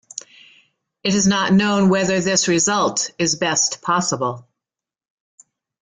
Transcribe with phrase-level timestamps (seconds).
[1.03, 4.47] It is not known whether this result is best possible.